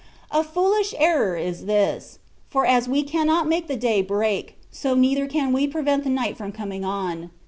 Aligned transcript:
A 0.31 0.43
foolish 0.43 0.95
error 0.97 1.37
is 1.37 1.65
this; 1.65 2.17
for 2.49 2.65
as 2.65 2.89
we 2.89 3.03
cannot 3.03 3.47
make 3.47 3.67
the 3.67 3.75
day 3.75 4.01
break, 4.01 4.57
so 4.71 4.95
neither 4.95 5.27
can 5.27 5.53
we 5.53 5.67
prevent 5.67 6.03
the 6.03 6.09
night 6.09 6.35
from 6.37 6.51
coming 6.51 6.83
on. 6.83 7.29